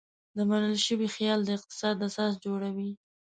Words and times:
دا 0.35 0.41
منل 0.49 0.75
شوی 0.87 1.07
خیال 1.15 1.39
د 1.45 1.49
اقتصاد 1.57 1.95
اساس 2.09 2.33
جوړوي. 2.45 2.89